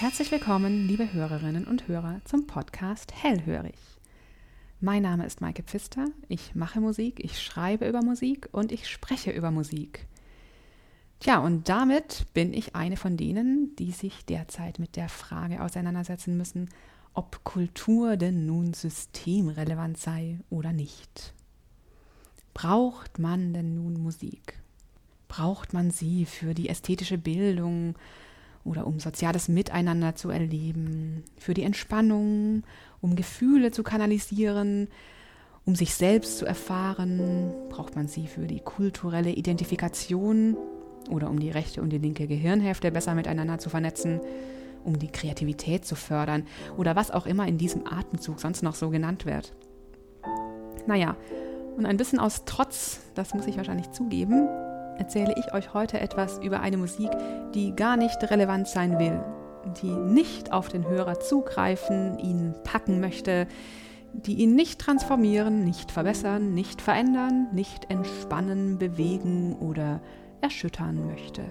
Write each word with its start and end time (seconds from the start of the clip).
Herzlich 0.00 0.30
willkommen, 0.30 0.86
liebe 0.86 1.12
Hörerinnen 1.12 1.64
und 1.66 1.88
Hörer, 1.88 2.20
zum 2.24 2.46
Podcast 2.46 3.12
Hellhörig. 3.20 3.74
Mein 4.80 5.02
Name 5.02 5.26
ist 5.26 5.40
Maike 5.40 5.64
Pfister, 5.64 6.06
ich 6.28 6.54
mache 6.54 6.80
Musik, 6.80 7.18
ich 7.18 7.42
schreibe 7.42 7.88
über 7.88 8.00
Musik 8.00 8.48
und 8.52 8.70
ich 8.70 8.88
spreche 8.88 9.32
über 9.32 9.50
Musik. 9.50 10.06
Tja, 11.18 11.38
und 11.38 11.68
damit 11.68 12.26
bin 12.32 12.54
ich 12.54 12.76
eine 12.76 12.96
von 12.96 13.16
denen, 13.16 13.74
die 13.74 13.90
sich 13.90 14.24
derzeit 14.24 14.78
mit 14.78 14.94
der 14.94 15.08
Frage 15.08 15.60
auseinandersetzen 15.64 16.36
müssen, 16.36 16.68
ob 17.12 17.42
Kultur 17.42 18.16
denn 18.16 18.46
nun 18.46 18.74
systemrelevant 18.74 19.98
sei 19.98 20.38
oder 20.48 20.72
nicht. 20.72 21.34
Braucht 22.54 23.18
man 23.18 23.52
denn 23.52 23.74
nun 23.74 24.00
Musik? 24.00 24.60
Braucht 25.26 25.72
man 25.72 25.90
sie 25.90 26.24
für 26.24 26.54
die 26.54 26.68
ästhetische 26.68 27.18
Bildung 27.18 27.96
oder 28.68 28.86
um 28.86 29.00
soziales 29.00 29.48
Miteinander 29.48 30.14
zu 30.14 30.30
erleben, 30.30 31.24
für 31.38 31.54
die 31.54 31.62
Entspannung, 31.62 32.62
um 33.00 33.16
Gefühle 33.16 33.70
zu 33.70 33.82
kanalisieren, 33.82 34.88
um 35.64 35.74
sich 35.74 35.94
selbst 35.94 36.38
zu 36.38 36.46
erfahren? 36.46 37.52
Braucht 37.70 37.96
man 37.96 38.08
sie 38.08 38.26
für 38.26 38.46
die 38.46 38.60
kulturelle 38.60 39.30
Identifikation 39.30 40.56
oder 41.10 41.30
um 41.30 41.40
die 41.40 41.50
rechte 41.50 41.80
und 41.80 41.90
die 41.90 41.98
linke 41.98 42.26
Gehirnhälfte 42.26 42.90
besser 42.92 43.14
miteinander 43.14 43.58
zu 43.58 43.70
vernetzen, 43.70 44.20
um 44.84 44.98
die 44.98 45.08
Kreativität 45.08 45.84
zu 45.84 45.96
fördern 45.96 46.44
oder 46.76 46.94
was 46.94 47.10
auch 47.10 47.26
immer 47.26 47.48
in 47.48 47.58
diesem 47.58 47.86
Atemzug 47.86 48.40
sonst 48.40 48.62
noch 48.62 48.74
so 48.74 48.90
genannt 48.90 49.24
wird. 49.24 49.54
Naja, 50.86 51.16
und 51.76 51.86
ein 51.86 51.96
bisschen 51.96 52.18
aus 52.18 52.44
Trotz, 52.44 53.00
das 53.14 53.34
muss 53.34 53.46
ich 53.46 53.56
wahrscheinlich 53.56 53.90
zugeben, 53.92 54.48
erzähle 54.98 55.34
ich 55.36 55.54
euch 55.54 55.74
heute 55.74 56.00
etwas 56.00 56.38
über 56.38 56.60
eine 56.60 56.76
Musik, 56.76 57.10
die 57.54 57.74
gar 57.74 57.96
nicht 57.96 58.22
relevant 58.30 58.68
sein 58.68 58.98
will, 58.98 59.20
die 59.82 59.90
nicht 59.90 60.52
auf 60.52 60.68
den 60.68 60.88
Hörer 60.88 61.20
zugreifen, 61.20 62.18
ihn 62.18 62.54
packen 62.64 63.00
möchte, 63.00 63.46
die 64.12 64.34
ihn 64.34 64.54
nicht 64.54 64.80
transformieren, 64.80 65.64
nicht 65.64 65.92
verbessern, 65.92 66.54
nicht 66.54 66.82
verändern, 66.82 67.48
nicht 67.52 67.90
entspannen, 67.90 68.78
bewegen 68.78 69.56
oder 69.56 70.00
erschüttern 70.40 71.06
möchte. 71.06 71.44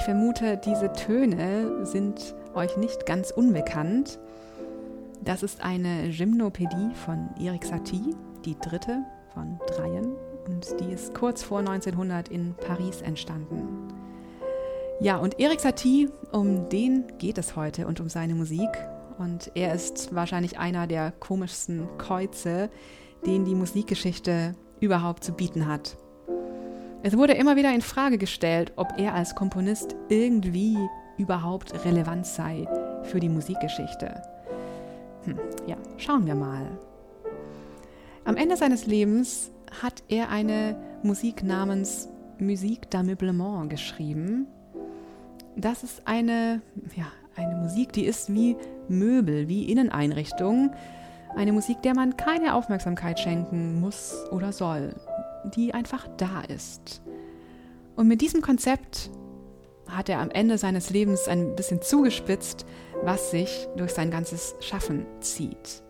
Ich 0.00 0.04
vermute, 0.06 0.56
diese 0.56 0.90
Töne 0.94 1.84
sind 1.84 2.34
euch 2.54 2.78
nicht 2.78 3.04
ganz 3.04 3.30
unbekannt. 3.30 4.18
Das 5.22 5.42
ist 5.42 5.62
eine 5.62 6.08
Gymnopädie 6.08 6.94
von 7.04 7.28
Erik 7.38 7.66
Satie, 7.66 8.16
die 8.46 8.58
dritte 8.58 9.04
von 9.34 9.60
dreien, 9.66 10.14
und 10.46 10.80
die 10.80 10.90
ist 10.90 11.12
kurz 11.12 11.42
vor 11.42 11.58
1900 11.58 12.30
in 12.30 12.54
Paris 12.54 13.02
entstanden. 13.02 13.88
Ja, 15.00 15.18
und 15.18 15.38
Erik 15.38 15.60
Satie, 15.60 16.08
um 16.32 16.70
den 16.70 17.04
geht 17.18 17.36
es 17.36 17.54
heute 17.54 17.86
und 17.86 18.00
um 18.00 18.08
seine 18.08 18.34
Musik. 18.34 18.70
Und 19.18 19.52
er 19.54 19.74
ist 19.74 20.14
wahrscheinlich 20.14 20.58
einer 20.58 20.86
der 20.86 21.10
komischsten 21.10 21.86
Käuze, 21.98 22.70
den 23.26 23.44
die 23.44 23.54
Musikgeschichte 23.54 24.54
überhaupt 24.80 25.24
zu 25.24 25.32
bieten 25.32 25.68
hat. 25.68 25.98
Es 27.02 27.16
wurde 27.16 27.32
immer 27.32 27.56
wieder 27.56 27.74
in 27.74 27.80
Frage 27.80 28.18
gestellt, 28.18 28.72
ob 28.76 28.98
er 28.98 29.14
als 29.14 29.34
Komponist 29.34 29.96
irgendwie 30.10 30.76
überhaupt 31.16 31.84
relevant 31.86 32.26
sei 32.26 32.68
für 33.04 33.20
die 33.20 33.30
Musikgeschichte. 33.30 34.22
Hm, 35.24 35.38
ja, 35.66 35.76
schauen 35.96 36.26
wir 36.26 36.34
mal. 36.34 36.66
Am 38.24 38.36
Ende 38.36 38.56
seines 38.56 38.86
Lebens 38.86 39.50
hat 39.82 40.02
er 40.08 40.28
eine 40.28 40.76
Musik 41.02 41.42
namens 41.42 42.08
Musique 42.38 42.88
d'Ameublement 42.90 43.68
geschrieben. 43.68 44.46
Das 45.56 45.82
ist 45.82 46.02
eine, 46.04 46.60
ja, 46.96 47.06
eine 47.34 47.54
Musik, 47.54 47.94
die 47.94 48.04
ist 48.04 48.32
wie 48.32 48.56
Möbel, 48.88 49.48
wie 49.48 49.70
Inneneinrichtung. 49.70 50.70
Eine 51.34 51.52
Musik, 51.52 51.80
der 51.80 51.94
man 51.94 52.18
keine 52.18 52.54
Aufmerksamkeit 52.54 53.18
schenken 53.18 53.80
muss 53.80 54.26
oder 54.32 54.52
soll 54.52 54.94
die 55.44 55.74
einfach 55.74 56.08
da 56.16 56.40
ist. 56.42 57.02
Und 57.96 58.08
mit 58.08 58.20
diesem 58.20 58.42
Konzept 58.42 59.10
hat 59.88 60.08
er 60.08 60.20
am 60.20 60.30
Ende 60.30 60.58
seines 60.58 60.90
Lebens 60.90 61.28
ein 61.28 61.56
bisschen 61.56 61.82
zugespitzt, 61.82 62.64
was 63.02 63.30
sich 63.30 63.68
durch 63.76 63.92
sein 63.92 64.10
ganzes 64.10 64.54
Schaffen 64.60 65.06
zieht. 65.20 65.82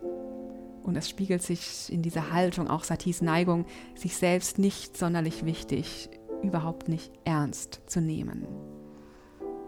Und 0.83 0.95
es 0.95 1.09
spiegelt 1.09 1.43
sich 1.43 1.91
in 1.91 2.01
dieser 2.01 2.31
Haltung 2.31 2.67
auch 2.67 2.83
Satis 2.83 3.21
Neigung, 3.21 3.65
sich 3.95 4.17
selbst 4.17 4.57
nicht 4.57 4.97
sonderlich 4.97 5.45
wichtig, 5.45 6.09
überhaupt 6.41 6.89
nicht 6.89 7.11
ernst 7.23 7.81
zu 7.85 8.01
nehmen. 8.01 8.47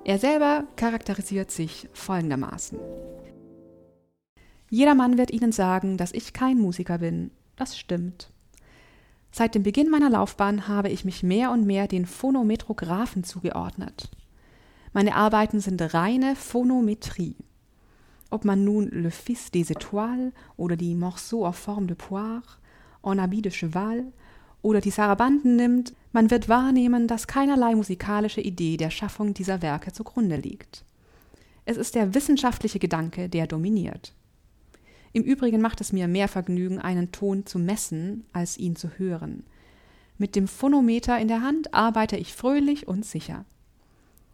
Er 0.05 0.17
selber 0.17 0.65
charakterisiert 0.75 1.51
sich 1.51 1.87
folgendermaßen. 1.93 2.79
Jedermann 4.69 5.17
wird 5.17 5.31
Ihnen 5.31 5.51
sagen, 5.51 5.97
dass 5.97 6.11
ich 6.13 6.33
kein 6.33 6.57
Musiker 6.57 6.97
bin. 6.97 7.31
Das 7.55 7.77
stimmt. 7.77 8.32
Seit 9.35 9.55
dem 9.55 9.63
Beginn 9.63 9.89
meiner 9.89 10.11
Laufbahn 10.11 10.67
habe 10.67 10.89
ich 10.89 11.05
mich 11.05 11.23
mehr 11.23 11.49
und 11.49 11.65
mehr 11.65 11.87
den 11.87 12.05
Phonometrographen 12.05 13.23
zugeordnet. 13.23 14.11
Meine 14.93 15.15
Arbeiten 15.15 15.59
sind 15.59 15.81
reine 15.95 16.35
Phonometrie. 16.35 17.35
Ob 18.29 18.45
man 18.45 18.63
nun 18.63 18.89
Le 18.91 19.09
Fils 19.09 19.49
des 19.49 19.71
Étoiles 19.71 20.33
oder 20.55 20.75
die 20.75 20.93
Morceaux 20.93 21.47
en 21.47 21.53
forme 21.53 21.87
de 21.87 21.95
poire, 21.95 22.59
En 23.01 23.19
habit 23.19 23.45
de 23.45 23.51
cheval 23.51 24.05
oder 24.61 24.81
die 24.81 24.91
Sarabanden 24.91 25.55
nimmt, 25.55 25.93
man 26.11 26.29
wird 26.29 26.47
wahrnehmen, 26.47 27.07
dass 27.07 27.25
keinerlei 27.25 27.73
musikalische 27.73 28.39
Idee 28.39 28.77
der 28.77 28.91
Schaffung 28.91 29.33
dieser 29.33 29.63
Werke 29.63 29.91
zugrunde 29.91 30.35
liegt. 30.35 30.85
Es 31.65 31.77
ist 31.77 31.95
der 31.95 32.13
wissenschaftliche 32.13 32.77
Gedanke, 32.77 33.29
der 33.29 33.47
dominiert. 33.47 34.13
Im 35.13 35.23
Übrigen 35.23 35.61
macht 35.61 35.79
es 35.79 35.93
mir 35.93 36.07
mehr 36.07 36.27
Vergnügen, 36.27 36.79
einen 36.79 37.11
Ton 37.11 37.45
zu 37.45 37.59
messen, 37.59 38.25
als 38.33 38.57
ihn 38.57 38.75
zu 38.75 38.89
hören. 38.97 39.43
Mit 40.17 40.35
dem 40.35 40.47
Phonometer 40.47 41.19
in 41.19 41.27
der 41.27 41.41
Hand 41.41 41.73
arbeite 41.73 42.17
ich 42.17 42.33
fröhlich 42.33 42.87
und 42.87 43.05
sicher. 43.05 43.45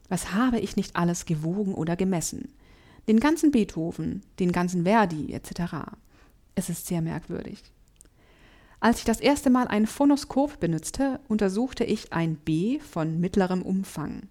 Was 0.08 0.34
habe 0.34 0.60
ich 0.60 0.78
nicht 0.78 0.96
alles 0.96 1.26
gewogen 1.26 1.74
oder 1.74 1.96
gemessen? 1.96 2.54
Den 3.08 3.20
ganzen 3.20 3.52
Beethoven, 3.52 4.22
den 4.40 4.52
ganzen 4.52 4.84
Verdi 4.84 5.34
etc. 5.34 5.92
Es 6.56 6.70
ist 6.70 6.88
sehr 6.88 7.02
merkwürdig. 7.02 7.62
Als 8.80 9.00
ich 9.00 9.06
das 9.06 9.20
erste 9.20 9.50
Mal 9.50 9.68
ein 9.68 9.86
Phonoskop 9.86 10.60
benutzte, 10.60 11.20
untersuchte 11.28 11.84
ich 11.84 12.14
ein 12.14 12.36
B 12.36 12.80
von 12.80 13.20
mittlerem 13.20 13.62
Umfang. 13.62 14.24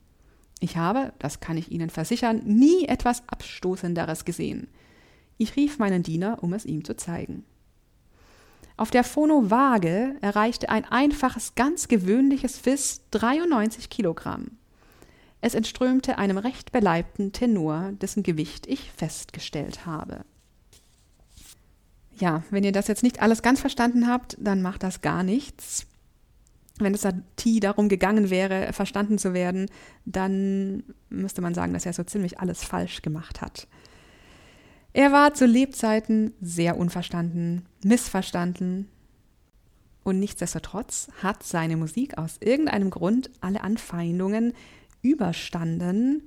Ich 0.60 0.76
habe, 0.76 1.12
das 1.18 1.40
kann 1.40 1.58
ich 1.58 1.70
Ihnen 1.70 1.90
versichern, 1.90 2.42
nie 2.44 2.86
etwas 2.86 3.22
Abstoßenderes 3.28 4.24
gesehen. 4.24 4.68
Ich 5.38 5.56
rief 5.56 5.78
meinen 5.78 6.02
Diener, 6.02 6.42
um 6.42 6.52
es 6.52 6.64
ihm 6.66 6.84
zu 6.84 6.96
zeigen. 6.96 7.44
Auf 8.76 8.90
der 8.90 9.04
Phono-Waage 9.04 10.16
erreichte 10.20 10.68
ein 10.68 10.84
einfaches, 10.84 11.54
ganz 11.54 11.88
gewöhnliches 11.88 12.58
Fiss 12.58 13.00
93 13.12 13.88
Kilogramm. 13.88 14.52
Es 15.40 15.54
entströmte 15.54 16.18
einem 16.18 16.38
recht 16.38 16.72
beleibten 16.72 17.32
Tenor, 17.32 17.92
dessen 17.92 18.22
Gewicht 18.22 18.66
ich 18.66 18.90
festgestellt 18.92 19.86
habe. 19.86 20.24
Ja, 22.18 22.42
wenn 22.50 22.64
ihr 22.64 22.72
das 22.72 22.88
jetzt 22.88 23.04
nicht 23.04 23.22
alles 23.22 23.42
ganz 23.42 23.60
verstanden 23.60 24.08
habt, 24.08 24.36
dann 24.40 24.62
macht 24.62 24.82
das 24.82 25.00
gar 25.00 25.22
nichts. 25.22 25.86
wenn 26.80 26.94
es 26.94 27.00
Satie 27.00 27.58
darum 27.58 27.88
gegangen 27.88 28.30
wäre, 28.30 28.72
verstanden 28.72 29.18
zu 29.18 29.34
werden, 29.34 29.66
dann 30.04 30.84
müsste 31.08 31.42
man 31.42 31.52
sagen, 31.52 31.72
dass 31.72 31.86
er 31.86 31.92
so 31.92 32.04
ziemlich 32.04 32.38
alles 32.38 32.62
falsch 32.62 33.02
gemacht 33.02 33.40
hat. 33.40 33.66
Er 34.92 35.12
war 35.12 35.34
zu 35.34 35.46
Lebzeiten 35.46 36.32
sehr 36.40 36.76
unverstanden, 36.76 37.66
missverstanden 37.84 38.88
und 40.08 40.18
nichtsdestotrotz 40.18 41.08
hat 41.22 41.42
seine 41.42 41.76
Musik 41.76 42.16
aus 42.16 42.38
irgendeinem 42.40 42.88
Grund 42.88 43.30
alle 43.42 43.60
Anfeindungen 43.60 44.54
überstanden, 45.02 46.22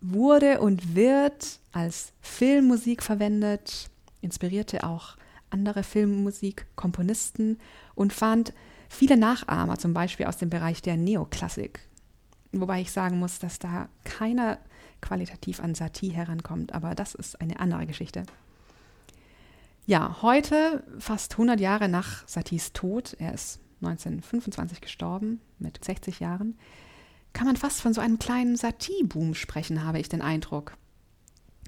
wurde 0.00 0.60
und 0.60 0.94
wird 0.94 1.58
als 1.72 2.12
Filmmusik 2.20 3.02
verwendet, 3.02 3.90
inspirierte 4.20 4.84
auch 4.84 5.16
andere 5.50 5.82
Filmmusikkomponisten 5.82 7.58
und 7.96 8.12
fand 8.12 8.52
viele 8.88 9.16
Nachahmer, 9.16 9.78
zum 9.78 9.92
Beispiel 9.92 10.26
aus 10.26 10.36
dem 10.36 10.48
Bereich 10.48 10.82
der 10.82 10.96
Neoklassik. 10.96 11.80
Wobei 12.52 12.80
ich 12.80 12.92
sagen 12.92 13.18
muss, 13.18 13.38
dass 13.40 13.58
da 13.58 13.88
keiner 14.04 14.58
qualitativ 15.02 15.60
an 15.60 15.74
Satie 15.74 16.10
herankommt, 16.10 16.72
aber 16.72 16.94
das 16.94 17.14
ist 17.14 17.40
eine 17.40 17.60
andere 17.60 17.86
Geschichte. 17.86 18.22
Ja, 19.84 20.22
heute, 20.22 20.84
fast 20.98 21.32
100 21.32 21.60
Jahre 21.60 21.88
nach 21.88 22.26
Saties 22.26 22.72
Tod, 22.72 23.16
er 23.18 23.34
ist 23.34 23.60
1925 23.82 24.80
gestorben 24.80 25.40
mit 25.58 25.84
60 25.84 26.20
Jahren, 26.20 26.56
kann 27.32 27.46
man 27.46 27.56
fast 27.56 27.80
von 27.80 27.92
so 27.92 28.00
einem 28.00 28.18
kleinen 28.18 28.56
Satie-Boom 28.56 29.34
sprechen, 29.34 29.84
habe 29.84 29.98
ich 29.98 30.08
den 30.08 30.22
Eindruck. 30.22 30.76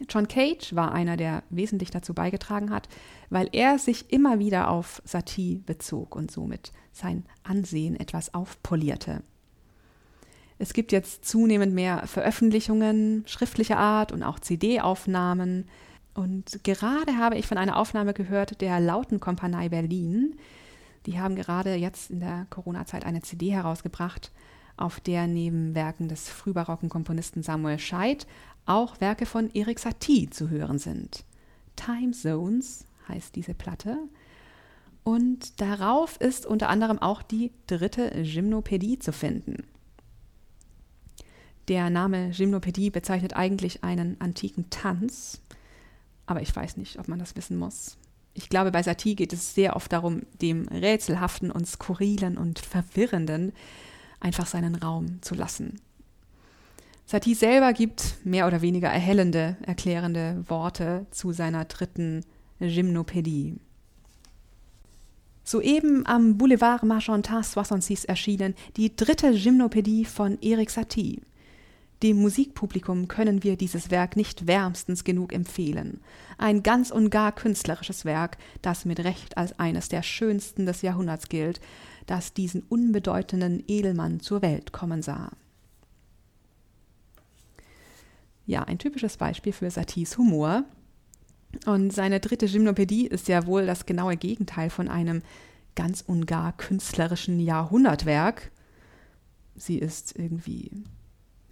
John 0.09 0.29
Cage 0.29 0.75
war 0.75 0.93
einer, 0.93 1.17
der 1.17 1.45
wesentlich 1.51 1.91
dazu 1.91 2.15
beigetragen 2.15 2.71
hat, 2.71 2.89
weil 3.31 3.49
er 3.53 3.79
sich 3.79 4.13
immer 4.13 4.39
wieder 4.39 4.71
auf 4.71 5.03
Satie 5.05 5.63
bezog 5.65 6.17
und 6.17 6.31
somit 6.31 6.73
sein 6.93 7.25
Ansehen 7.43 7.99
etwas 7.99 8.35
aufpolierte. 8.35 9.23
Es 10.59 10.73
gibt 10.73 10.93
jetzt 10.93 11.25
zunehmend 11.25 11.75
mehr 11.75 12.07
Veröffentlichungen 12.07 13.25
schriftlicher 13.27 13.77
Art 13.77 14.13
und 14.13 14.23
auch 14.23 14.39
CD-Aufnahmen. 14.39 15.69
Und 16.15 16.63
gerade 16.63 17.17
habe 17.17 17.37
ich 17.37 17.47
von 17.47 17.59
einer 17.59 17.77
Aufnahme 17.77 18.15
gehört 18.15 18.61
der 18.61 18.79
Lautenkompanie 18.79 19.69
Berlin. 19.69 20.37
Die 21.07 21.19
haben 21.19 21.35
gerade 21.35 21.75
jetzt 21.75 22.11
in 22.11 22.21
der 22.21 22.47
Corona-Zeit 22.51 23.05
eine 23.05 23.21
CD 23.21 23.53
herausgebracht, 23.53 24.31
auf 24.77 25.01
der 25.01 25.27
neben 25.27 25.75
Werken 25.75 26.09
des 26.09 26.29
frühbarocken 26.29 26.89
Komponisten 26.89 27.43
Samuel 27.43 27.79
Scheidt 27.79 28.27
auch 28.67 29.01
Werke 29.01 29.27
von 29.27 29.51
Erik 29.51 29.79
Satie 29.79 30.31
zu 30.31 30.49
hören 30.49 30.79
sind. 30.79 31.25
Time 31.77 32.13
Zones 32.13 32.87
heißt 33.09 33.37
diese 33.37 33.55
Platte. 33.55 33.99
Und 35.03 35.61
darauf 35.61 36.19
ist 36.21 36.47
unter 36.47 36.71
anderem 36.71 36.99
auch 36.99 37.23
die 37.23 37.53
dritte 37.67 38.11
Gymnopädie 38.23 38.99
zu 38.99 39.13
finden. 39.13 39.65
Der 41.69 41.89
Name 41.89 42.31
Gymnopädie 42.31 42.91
bezeichnet 42.91 43.35
eigentlich 43.35 43.83
einen 43.83 44.21
antiken 44.21 44.69
Tanz, 44.71 45.41
aber 46.27 46.43
ich 46.43 46.55
weiß 46.55 46.77
nicht, 46.77 46.99
ob 46.99 47.09
man 47.09 47.19
das 47.19 47.37
wissen 47.37 47.57
muss. 47.57 47.97
Ich 48.35 48.49
glaube, 48.49 48.71
bei 48.73 48.83
Satie 48.83 49.15
geht 49.15 49.33
es 49.33 49.55
sehr 49.55 49.77
oft 49.77 49.93
darum, 49.93 50.23
dem 50.43 50.69
Rätselhaften 50.69 51.51
und 51.51 51.67
Skurrilen 51.67 52.37
und 52.37 52.59
Verwirrenden 52.59 53.53
einfach 54.21 54.47
seinen 54.47 54.75
Raum 54.75 55.23
zu 55.23 55.35
lassen. 55.35 55.81
Satie 57.07 57.35
selber 57.35 57.73
gibt 57.73 58.17
mehr 58.25 58.47
oder 58.47 58.61
weniger 58.61 58.89
erhellende, 58.89 59.57
erklärende 59.63 60.43
Worte 60.49 61.07
zu 61.11 61.33
seiner 61.33 61.65
dritten 61.67 62.25
Gymnopädie. 62.61 63.57
Soeben 65.45 66.07
am 66.07 66.39
Boulevard 66.39 66.83
Marchantin 66.83 67.43
66 67.43 68.09
erschienen 68.09 68.55
die 68.77 68.97
dritte 68.97 69.33
Gymnopädie 69.33 70.07
von 70.07 70.39
Erik 70.41 70.71
Satie. 70.71 71.21
Dem 72.05 72.19
Musikpublikum 72.19 73.09
können 73.09 73.43
wir 73.43 73.57
dieses 73.57 73.91
Werk 73.91 74.15
nicht 74.15 74.47
wärmstens 74.47 75.05
genug 75.05 75.33
empfehlen. 75.33 76.03
Ein 76.37 76.63
ganz 76.63 76.91
und 76.91 77.09
gar 77.09 77.33
künstlerisches 77.33 78.05
Werk, 78.05 78.37
das 78.61 78.85
mit 78.85 79.01
Recht 79.01 79.39
als 79.39 79.59
eines 79.59 79.89
der 79.89 80.03
schönsten 80.03 80.67
des 80.67 80.83
Jahrhunderts 80.83 81.31
gilt, 81.31 81.63
das 82.05 82.35
diesen 82.35 82.61
unbedeutenden 82.61 83.65
Edelmann 83.67 84.21
zur 84.21 84.43
Welt 84.43 84.71
kommen 84.71 85.01
sah. 85.01 85.31
Ja, 88.45 88.65
ein 88.65 88.79
typisches 88.79 89.17
Beispiel 89.17 89.55
für 89.55 89.71
Saties 89.71 90.19
Humor. 90.19 90.65
Und 91.65 91.91
seine 91.91 92.21
dritte 92.21 92.49
Gymnopädie 92.49 93.07
ist 93.07 93.29
ja 93.29 93.47
wohl 93.47 93.65
das 93.65 93.87
genaue 93.87 94.19
Gegenteil 94.19 94.69
von 94.69 94.89
einem 94.89 95.23
ganz 95.75 96.03
und 96.03 96.27
gar 96.27 96.55
künstlerischen 96.55 97.41
Jahrhundertwerk. 97.41 98.51
Sie 99.57 99.79
ist 99.79 100.15
irgendwie 100.19 100.71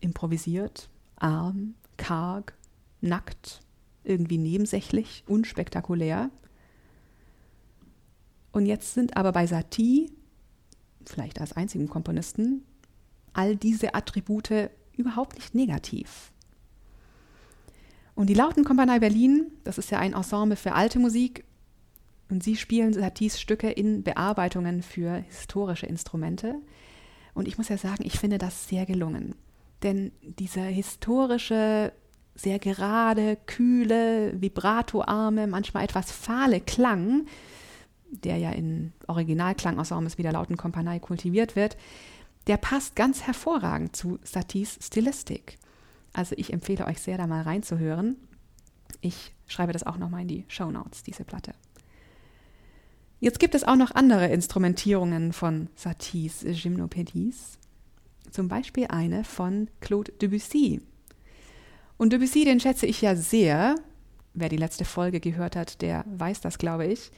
improvisiert, 0.03 0.91
arm, 1.17 1.75
karg, 1.97 2.55
nackt, 3.01 3.61
irgendwie 4.05 4.39
nebensächlich, 4.39 5.25
unspektakulär. 5.27 6.31
Und 8.53 8.67
jetzt 8.67 8.95
sind 8.95 9.17
aber 9.17 9.33
bei 9.33 9.47
Satie, 9.47 10.13
vielleicht 11.07 11.41
als 11.41 11.53
einzigen 11.53 11.89
Komponisten, 11.89 12.63
all 13.33 13.57
diese 13.57 13.95
Attribute 13.95 14.71
überhaupt 14.97 15.37
nicht 15.37 15.55
negativ. 15.55 16.33
Und 18.15 18.29
die 18.29 18.35
Lautenkompanie 18.35 19.01
Berlin, 19.01 19.51
das 19.65 19.79
ist 19.79 19.91
ja 19.91 19.99
ein 19.99 20.13
Ensemble 20.13 20.57
für 20.57 20.73
alte 20.73 20.99
Musik, 20.99 21.45
und 22.33 22.43
sie 22.43 22.57
spielen 22.57 22.95
Saties 22.95 23.39
Stücke 23.39 23.71
in 23.71 24.03
Bearbeitungen 24.03 24.83
für 24.83 25.17
historische 25.17 25.85
Instrumente. 25.85 26.55
Und 27.35 27.47
ich 27.47 27.59
muss 27.59 27.69
ja 27.69 27.77
sagen, 27.77 28.05
ich 28.07 28.19
finde 28.19 28.39
das 28.39 28.69
sehr 28.69 28.87
gelungen. 28.87 29.35
Denn 29.83 30.13
dieser 30.23 30.65
historische, 30.65 31.93
sehr 32.35 32.59
gerade, 32.59 33.37
kühle, 33.47 34.41
vibratoarme, 34.41 35.47
manchmal 35.47 35.85
etwas 35.85 36.11
fahle 36.11 36.61
Klang, 36.61 37.27
der 38.11 38.37
ja 38.37 38.51
in 38.51 38.93
Originalklangensembles 39.07 40.19
wie 40.19 40.23
der 40.23 40.33
Lautenkompanie 40.33 41.01
kultiviert 41.01 41.57
wird, 41.57 41.77
der 42.47 42.57
passt 42.57 42.97
ganz 42.97 43.23
hervorragend 43.23 43.97
zu 43.97 44.19
Saties 44.23 44.79
Stilistik. 44.83 45.59
Also 46.13 46.35
ich 46.37 46.53
empfehle 46.53 46.87
euch 46.87 47.01
sehr, 47.01 47.17
da 47.17 47.27
mal 47.27 47.43
reinzuhören. 47.43 48.17
Ich 49.01 49.33
schreibe 49.47 49.73
das 49.73 49.85
auch 49.85 49.97
nochmal 49.97 50.23
in 50.23 50.29
die 50.29 50.45
Show 50.49 50.71
Notes, 50.71 51.03
diese 51.03 51.25
Platte. 51.25 51.55
Jetzt 53.21 53.39
gibt 53.39 53.55
es 53.55 53.65
auch 53.65 53.77
noch 53.77 53.93
andere 53.95 54.27
Instrumentierungen 54.27 55.33
von 55.33 55.69
Saties 55.77 56.45
Gymnopädies. 56.45 57.59
Zum 58.33 58.49
Beispiel 58.49 58.87
eine 58.89 59.25
von 59.25 59.69
Claude 59.81 60.11
Debussy. 60.13 60.81
Und 61.99 62.13
Debussy, 62.13 62.45
den 62.45 62.61
schätze 62.61 62.87
ich 62.87 63.03
ja 63.03 63.15
sehr. 63.15 63.77
Wer 64.35 64.49
die 64.49 64.57
letzte 64.57 64.87
Folge 64.87 65.21
gehört 65.21 65.55
hat, 65.55 65.83
der 65.83 66.05
weiß 66.09 66.41
das, 66.41 66.57
glaube 66.57 66.87
ich. 66.87 67.13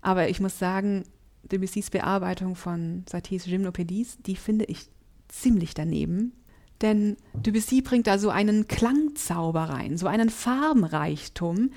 Aber 0.00 0.30
ich 0.30 0.40
muss 0.40 0.58
sagen, 0.58 1.04
Debussys 1.42 1.90
Bearbeitung 1.90 2.56
von 2.56 3.04
Saties 3.08 3.44
Gymnopädies, 3.44 4.18
die 4.24 4.36
finde 4.36 4.64
ich 4.64 4.88
ziemlich 5.28 5.74
daneben. 5.74 6.32
Denn 6.80 7.18
Debussy 7.34 7.82
bringt 7.82 8.06
da 8.06 8.18
so 8.18 8.30
einen 8.30 8.68
Klangzauber 8.68 9.64
rein, 9.64 9.98
so 9.98 10.06
einen 10.06 10.30
Farbenreichtum. 10.30 11.72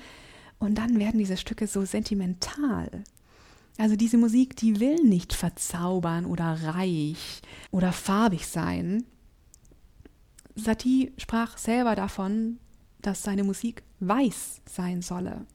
Und 0.58 0.78
dann 0.78 0.98
werden 0.98 1.18
diese 1.18 1.36
Stücke 1.36 1.66
so 1.66 1.84
sentimental. 1.84 3.04
Also 3.78 3.96
diese 3.96 4.18
Musik, 4.18 4.56
die 4.56 4.80
will 4.80 5.02
nicht 5.02 5.32
verzaubern 5.32 6.26
oder 6.26 6.62
reich 6.62 7.40
oder 7.70 7.92
farbig 7.92 8.46
sein. 8.46 9.04
Satie 10.54 11.12
sprach 11.16 11.56
selber 11.56 11.94
davon, 11.94 12.58
dass 13.00 13.22
seine 13.22 13.44
Musik 13.44 13.82
weiß 14.00 14.60
sein 14.66 15.02
solle. 15.02 15.46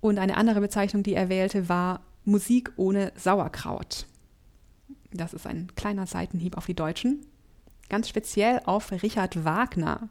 Und 0.00 0.18
eine 0.18 0.36
andere 0.36 0.60
Bezeichnung, 0.60 1.02
die 1.02 1.14
er 1.14 1.28
wählte, 1.28 1.68
war 1.68 2.00
Musik 2.24 2.72
ohne 2.76 3.12
Sauerkraut. 3.16 4.06
Das 5.12 5.34
ist 5.34 5.46
ein 5.46 5.68
kleiner 5.74 6.06
Seitenhieb 6.06 6.56
auf 6.56 6.66
die 6.66 6.74
Deutschen. 6.74 7.26
Ganz 7.88 8.08
speziell 8.08 8.60
auf 8.64 8.92
Richard 8.92 9.44
Wagner. 9.44 10.08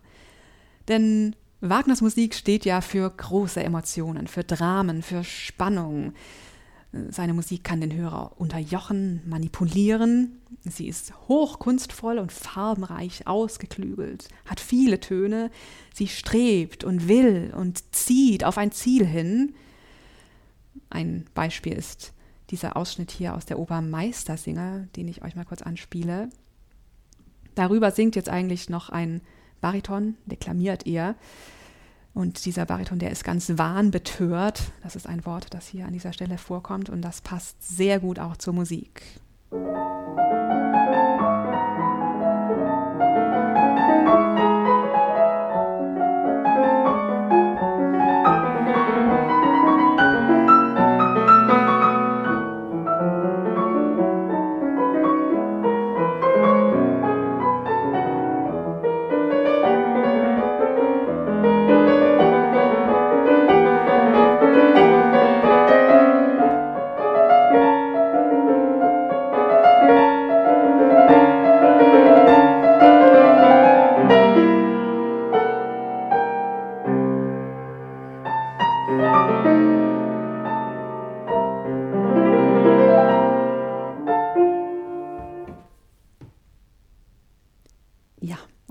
Denn 0.88 1.36
Wagners 1.62 2.02
Musik 2.02 2.36
steht 2.36 2.64
ja 2.64 2.80
für 2.80 3.10
große 3.10 3.62
Emotionen, 3.62 4.28
für 4.28 4.44
Dramen, 4.44 5.02
für 5.02 5.26
Spannung. 5.26 6.14
Seine 7.10 7.34
Musik 7.34 7.64
kann 7.64 7.82
den 7.82 7.94
Hörer 7.94 8.40
unterjochen, 8.40 9.22
manipulieren. 9.28 10.40
Sie 10.64 10.88
ist 10.88 11.14
hochkunstvoll 11.28 12.18
und 12.18 12.32
farbenreich 12.32 13.28
ausgeklügelt, 13.28 14.30
hat 14.46 14.60
viele 14.60 15.00
Töne. 15.00 15.52
Sie 15.94 16.08
strebt 16.08 16.84
und 16.84 17.08
will 17.08 17.54
und 17.56 17.94
zieht 17.94 18.44
auf 18.44 18.58
ein 18.58 18.72
Ziel 18.72 19.06
hin. 19.06 19.54
Ein 20.90 21.26
Beispiel 21.36 21.74
ist 21.74 22.14
dieser 22.50 22.76
Ausschnitt 22.76 23.12
hier 23.12 23.36
aus 23.36 23.46
der 23.46 23.60
Oper 23.60 23.82
Meistersinger, 23.82 24.88
den 24.96 25.08
ich 25.08 25.24
euch 25.24 25.36
mal 25.36 25.46
kurz 25.46 25.62
anspiele. 25.62 26.30
Darüber 27.54 27.92
singt 27.92 28.16
jetzt 28.16 28.30
eigentlich 28.30 28.70
noch 28.70 28.90
ein 28.90 29.22
Bariton, 29.62 30.16
deklamiert 30.26 30.86
er. 30.88 31.16
Und 32.14 32.46
dieser 32.46 32.66
Bariton, 32.66 33.00
der 33.00 33.12
ist 33.12 33.24
ganz 33.24 33.58
wahnbetört. 33.58 34.72
Das 34.84 34.96
ist 34.96 35.08
ein 35.08 35.26
Wort, 35.26 35.54
das 35.54 35.68
hier 35.68 35.86
an 35.86 35.94
dieser 35.94 36.14
Stelle 36.14 36.38
vorkommt 36.38 36.90
und 36.90 37.02
das 37.02 37.22
passt 37.22 37.62
sehr 37.62 38.00
gut 38.00 38.20
auch 38.20 38.38
zur 38.38 38.54
Musik. 38.54 39.04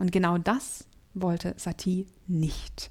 Und 0.09 0.13
genau 0.13 0.39
das 0.39 0.87
wollte 1.13 1.53
Satie 1.59 2.07
nicht. 2.27 2.91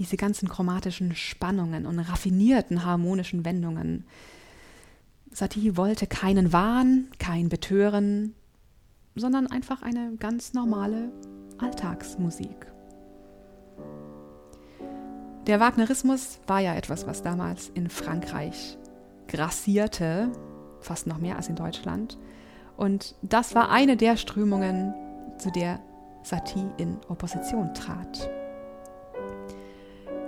Diese 0.00 0.16
ganzen 0.16 0.48
chromatischen 0.48 1.14
Spannungen 1.14 1.86
und 1.86 2.00
raffinierten 2.00 2.84
harmonischen 2.84 3.44
Wendungen. 3.44 4.06
Satie 5.30 5.76
wollte 5.76 6.08
keinen 6.08 6.52
Wahn, 6.52 7.06
kein 7.20 7.48
Betören, 7.48 8.34
sondern 9.14 9.46
einfach 9.46 9.82
eine 9.82 10.16
ganz 10.16 10.52
normale 10.52 11.12
Alltagsmusik. 11.58 12.66
Der 15.46 15.60
Wagnerismus 15.60 16.40
war 16.48 16.58
ja 16.58 16.74
etwas, 16.74 17.06
was 17.06 17.22
damals 17.22 17.68
in 17.68 17.88
Frankreich 17.88 18.76
grassierte, 19.28 20.32
fast 20.80 21.06
noch 21.06 21.18
mehr 21.18 21.36
als 21.36 21.48
in 21.48 21.54
Deutschland. 21.54 22.18
Und 22.76 23.14
das 23.22 23.54
war 23.54 23.70
eine 23.70 23.96
der 23.96 24.16
Strömungen, 24.16 24.92
zu 25.38 25.52
der 25.52 25.78
Satie 26.22 26.70
in 26.78 26.98
Opposition 27.08 27.74
trat. 27.74 28.28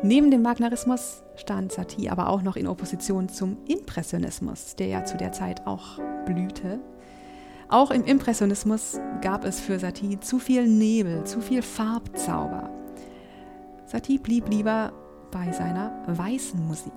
Neben 0.03 0.31
dem 0.31 0.45
Wagnerismus 0.45 1.23
stand 1.35 1.73
Satie 1.73 2.11
aber 2.11 2.29
auch 2.29 2.43
noch 2.43 2.57
in 2.57 2.67
Opposition 2.67 3.29
zum 3.29 3.57
Impressionismus, 3.67 4.77
der 4.77 4.89
ja 4.89 5.05
zu 5.05 5.17
der 5.17 5.33
Zeit 5.33 5.67
auch 5.67 5.99
blühte. 6.27 6.79
Auch 7.69 7.91
im 7.91 8.05
Impressionismus 8.05 9.01
gab 9.23 9.45
es 9.45 9.61
für 9.61 9.79
Satie 9.79 10.21
zu 10.21 10.39
viel 10.39 10.69
Nebel, 10.69 11.25
zu 11.25 11.41
viel 11.41 11.63
Farbzauber. 11.63 12.69
Satie 13.87 14.19
blieb 14.19 14.49
lieber 14.49 14.93
bei 15.31 15.51
seiner 15.53 16.03
weißen 16.07 16.65
Musik. 16.67 16.93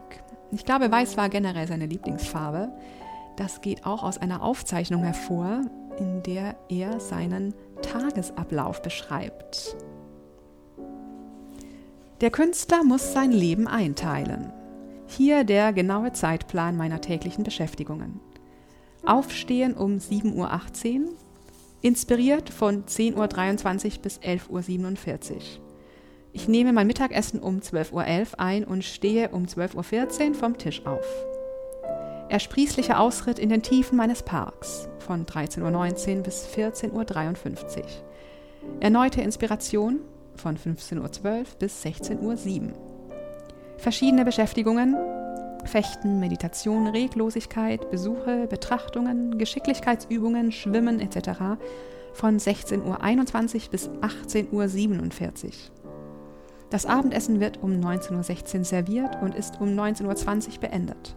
Ich 0.51 0.65
glaube, 0.65 0.91
weiß 0.91 1.17
war 1.17 1.29
generell 1.29 1.67
seine 1.67 1.85
Lieblingsfarbe. 1.85 2.71
Das 3.37 3.61
geht 3.61 3.85
auch 3.85 4.03
aus 4.03 4.17
einer 4.17 4.41
Aufzeichnung 4.41 5.03
hervor, 5.03 5.61
in 5.99 6.23
der 6.23 6.55
er 6.69 6.99
seinen 6.99 7.53
Tagesablauf 7.81 8.81
beschreibt. 8.81 9.75
Der 12.21 12.31
Künstler 12.31 12.83
muss 12.83 13.13
sein 13.13 13.31
Leben 13.31 13.67
einteilen. 13.67 14.51
Hier 15.05 15.43
der 15.43 15.71
genaue 15.71 16.13
Zeitplan 16.13 16.75
meiner 16.75 16.99
täglichen 16.99 17.43
Beschäftigungen. 17.43 18.19
Aufstehen 19.05 19.73
um 19.75 19.97
7.18 19.97 21.01
Uhr, 21.01 21.09
inspiriert 21.81 22.49
von 22.49 22.85
10.23 22.85 23.85
Uhr 23.85 24.01
bis 24.01 24.19
11.47 24.19 25.31
Uhr. 25.35 25.41
Ich 26.33 26.47
nehme 26.47 26.73
mein 26.73 26.87
Mittagessen 26.87 27.39
um 27.39 27.59
12.11 27.59 27.93
Uhr 27.93 28.39
ein 28.39 28.63
und 28.63 28.83
stehe 28.83 29.29
um 29.29 29.45
12.14 29.45 30.29
Uhr 30.29 30.35
vom 30.35 30.57
Tisch 30.57 30.85
auf. 30.85 31.05
Ersprießlicher 32.29 32.99
Ausritt 32.99 33.39
in 33.39 33.49
den 33.49 33.61
Tiefen 33.61 33.97
meines 33.97 34.21
Parks 34.21 34.89
von 34.99 35.25
13.19 35.25 36.17
Uhr 36.17 36.23
bis 36.23 36.45
14.53 36.47 37.77
Uhr. 37.77 37.83
Erneute 38.81 39.21
Inspiration 39.21 40.01
von 40.35 40.57
15.12 40.57 41.25
Uhr 41.25 41.45
bis 41.59 41.85
16.07 41.85 42.61
Uhr. 42.61 42.73
Verschiedene 43.77 44.25
Beschäftigungen, 44.25 44.97
Fechten, 45.65 46.19
Meditation, 46.19 46.87
Reglosigkeit, 46.87 47.89
Besuche, 47.91 48.47
Betrachtungen, 48.47 49.37
Geschicklichkeitsübungen, 49.37 50.51
Schwimmen 50.51 50.99
etc. 50.99 51.57
von 52.13 52.39
16.21 52.39 52.83
Uhr 53.65 53.71
bis 53.71 53.89
18.47 53.89 55.45
Uhr. 55.45 55.51
Das 56.69 56.85
Abendessen 56.85 57.39
wird 57.39 57.63
um 57.63 57.71
19.16 57.71 58.57
Uhr 58.57 58.65
serviert 58.65 59.21
und 59.21 59.33
ist 59.33 59.61
um 59.61 59.69
19.20 59.69 60.55
Uhr 60.55 60.59
beendet. 60.59 61.15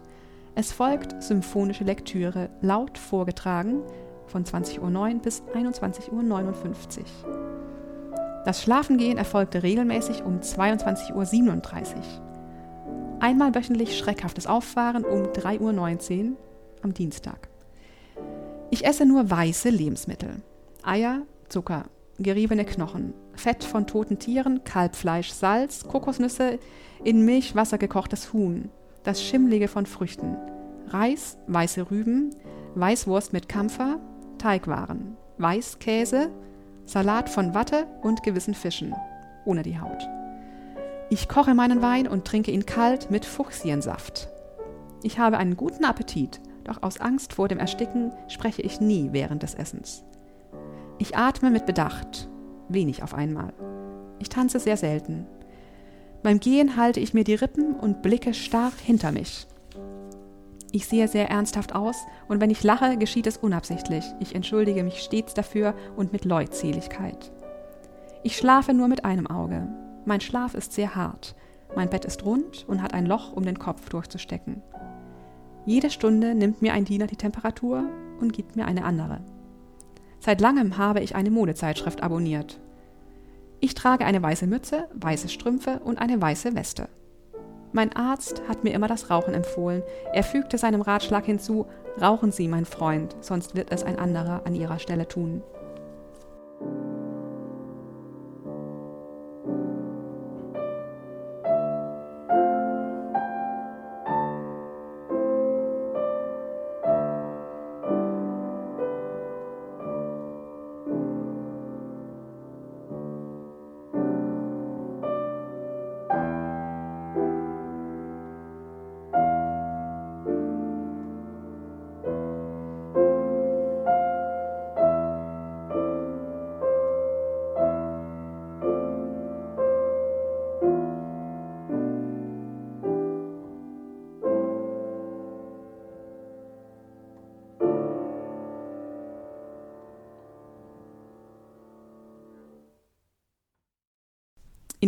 Es 0.55 0.73
folgt 0.73 1.23
symphonische 1.23 1.85
Lektüre, 1.85 2.49
laut 2.61 2.99
vorgetragen, 2.99 3.83
von 4.27 4.45
20.09 4.45 4.81
Uhr 4.81 5.15
bis 5.21 5.43
21.59 5.55 6.13
Uhr. 6.13 6.23
Das 8.45 8.63
Schlafengehen 8.63 9.17
erfolgte 9.19 9.63
regelmäßig 9.63 10.25
um 10.25 10.41
22.37 10.41 11.15
Uhr. 11.15 13.21
Einmal 13.21 13.55
wöchentlich 13.55 13.99
schreckhaftes 13.99 14.47
Auffahren 14.47 15.05
um 15.05 15.25
3.19 15.25 16.31
Uhr 16.31 16.37
am 16.83 16.95
Dienstag. 16.95 17.49
Ich 18.71 18.87
esse 18.87 19.05
nur 19.05 19.31
weiße 19.31 19.69
Lebensmittel. 19.69 20.43
Eier, 20.83 21.23
Zucker, 21.49 21.85
geriebene 22.19 22.65
Knochen, 22.65 23.13
Fett 23.35 23.63
von 23.65 23.87
toten 23.87 24.19
Tieren, 24.19 24.65
Kalbfleisch, 24.65 25.33
Salz, 25.33 25.85
Kokosnüsse, 25.85 26.59
in 27.05 27.25
Milchwasser 27.25 27.79
gekochtes 27.79 28.33
Huhn, 28.33 28.71
das 29.03 29.23
Schimmlige 29.23 29.69
von 29.69 29.87
Früchten, 29.87 30.37
Reis, 30.89 31.39
weiße 31.47 31.91
Rüben, 31.91 32.31
Weißwurst 32.75 33.33
mit 33.33 33.49
Kampfer, 33.49 33.99
Teigwaren, 34.39 35.17
Weißkäse, 35.39 36.31
Salat 36.85 37.29
von 37.29 37.55
Watte 37.55 37.87
und 38.03 38.23
gewissen 38.23 38.55
Fischen, 38.55 38.95
ohne 39.45 39.63
die 39.63 39.81
Haut. 39.81 40.09
Ich 41.09 41.29
koche 41.29 41.55
meinen 41.55 41.83
Wein 41.83 42.07
und 42.07 42.25
trinke 42.25 42.51
ihn 42.51 42.67
kalt 42.67 43.11
mit 43.11 43.25
Fuchsiensaft. 43.25 44.29
Ich 45.03 45.19
habe 45.19 45.39
einen 45.39 45.57
guten 45.57 45.85
Appetit, 45.85 46.41
doch 46.65 46.83
aus 46.83 47.01
Angst 47.01 47.33
vor 47.33 47.49
dem 47.49 47.59
Ersticken 47.59 48.13
spreche 48.29 48.63
ich 48.63 48.81
nie 48.81 49.09
während 49.13 49.43
des 49.43 49.55
Essens. 49.55 50.05
Ich 50.99 51.17
atme 51.17 51.51
mit 51.51 51.67
Bedacht, 51.67 52.29
wenig 52.69 53.03
auf 53.03 53.15
einmal. 53.15 53.53
Ich 54.19 54.29
tanze 54.29 54.61
sehr 54.61 54.77
selten, 54.77 55.27
beim 56.23 56.41
Gehen 56.41 56.77
halte 56.77 57.01
ich 57.01 57.15
mir 57.15 57.25
die 57.25 57.35
Rippen 57.35 57.75
und 57.75 58.03
blicke 58.03 58.35
starr 58.35 58.73
hinter 58.85 59.13
mich. 59.13 59.47
Ich 60.73 60.87
sehe 60.87 61.09
sehr 61.09 61.29
ernsthaft 61.29 61.75
aus 61.75 61.97
und 62.29 62.41
wenn 62.41 62.51
ich 62.51 62.63
lache, 62.63 62.97
geschieht 62.97 63.27
es 63.27 63.37
unabsichtlich. 63.37 64.05
Ich 64.21 64.35
entschuldige 64.35 64.85
mich 64.85 65.01
stets 65.01 65.35
dafür 65.35 65.75
und 65.97 66.13
mit 66.13 66.25
Leutseligkeit. 66.25 67.33
Ich 68.23 68.37
schlafe 68.37 68.75
nur 68.75 68.87
mit 68.87 69.05
einem 69.05 69.27
Auge. 69.27 69.67
Mein 70.05 70.21
Schlaf 70.21 70.55
ist 70.55 70.73
sehr 70.73 70.95
hart. 70.95 71.35
Mein 71.75 71.91
Bett 71.91 72.05
ist 72.05 72.25
rund 72.25 72.65
und 72.69 72.83
hat 72.83 72.95
ein 72.95 73.07
Loch, 73.07 73.33
um 73.33 73.45
den 73.45 73.59
Kopf 73.59 73.89
durchzustecken. 73.89 74.63
Jede 75.67 75.91
Stunde 75.91 76.35
nimmt 76.35 76.63
mir 76.63 76.73
ein 76.73 76.85
Diener 76.85 77.07
die 77.07 77.17
Temperatur 77.17 77.85
und 78.21 78.33
gibt 78.33 78.57
mir 78.57 78.67
eine 78.67 78.85
andere. 78.85 79.21
Seit 80.21 80.41
langem 80.41 80.77
habe 80.77 81.01
ich 81.01 81.15
eine 81.15 81.31
Modezeitschrift 81.31 82.03
abonniert. 82.03 82.61
Ich 83.63 83.75
trage 83.75 84.07
eine 84.07 84.23
weiße 84.23 84.47
Mütze, 84.47 84.89
weiße 84.95 85.29
Strümpfe 85.29 85.81
und 85.85 85.99
eine 85.99 86.21
weiße 86.21 86.55
Weste. 86.55 86.89
Mein 87.73 87.95
Arzt 87.95 88.43
hat 88.49 88.65
mir 88.65 88.73
immer 88.73 88.89
das 88.89 89.11
Rauchen 89.11 89.35
empfohlen. 89.35 89.83
Er 90.13 90.25
fügte 90.25 90.57
seinem 90.57 90.81
Ratschlag 90.81 91.27
hinzu, 91.27 91.67
rauchen 92.01 92.33
Sie, 92.33 92.49
mein 92.49 92.65
Freund, 92.65 93.15
sonst 93.21 93.55
wird 93.55 93.71
es 93.71 93.85
ein 93.85 93.99
anderer 93.99 94.47
an 94.47 94.55
Ihrer 94.55 94.79
Stelle 94.79 95.07
tun. 95.07 95.43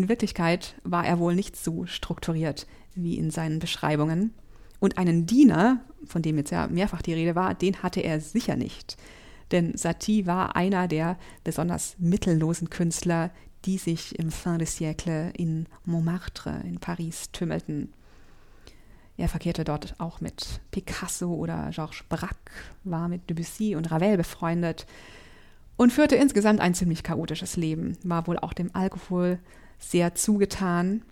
In 0.03 0.09
Wirklichkeit 0.09 0.75
war 0.83 1.07
er 1.07 1.21
wohl 1.21 1.37
nicht 1.37 1.55
so 1.57 1.87
strukturiert 1.87 2.67
wie 2.97 3.17
in 3.19 3.31
seinen 3.31 3.61
Beschreibungen. 3.61 4.35
Und 4.81 4.99
einen 4.99 5.27
Diener, 5.27 5.79
von 6.05 6.23
dem 6.23 6.39
jetzt 6.39 6.51
ja 6.51 6.67
mehrfach 6.67 7.03
die 7.03 7.15
Rede 7.15 7.37
war, 7.37 7.55
den 7.55 7.85
hatte 7.85 8.01
er 8.01 8.21
sicher 8.21 8.57
nicht. 8.57 8.97
Denn 9.53 9.77
Satie 9.77 10.27
war 10.27 10.57
einer 10.57 10.89
der 10.89 11.17
besonders 11.45 11.95
mittellosen 12.01 12.69
Künstler, 12.69 13.31
die 13.65 13.79
sich 13.79 14.19
im 14.19 14.33
Fin 14.33 14.59
de 14.59 14.67
siècle 14.67 15.31
in 15.37 15.67
Montmartre 15.85 16.65
in 16.65 16.81
Paris 16.81 17.31
tümmelten. 17.31 17.93
Er 19.17 19.29
verkehrte 19.29 19.63
dort 19.63 19.95
auch 19.99 20.21
mit 20.21 20.63
Picasso 20.73 21.33
oder 21.33 21.71
Georges 21.71 22.03
Braque, 22.09 22.51
war 22.83 23.07
mit 23.07 23.31
Debussy 23.31 23.77
und 23.77 23.93
Ravel 23.93 24.17
befreundet 24.17 24.85
und 25.77 25.93
führte 25.93 26.17
insgesamt 26.17 26.59
ein 26.59 26.75
ziemlich 26.75 27.05
chaotisches 27.05 27.57
Leben, 27.57 27.97
war 28.03 28.27
wohl 28.27 28.41
auch 28.41 28.53
dem 28.53 28.75
Alkohol 28.75 29.39
sehr 29.83 30.15
zugetan. 30.15 31.03